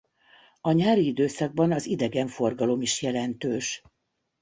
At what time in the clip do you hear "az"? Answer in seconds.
1.71-1.85